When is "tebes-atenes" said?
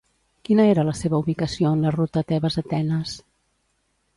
2.33-3.15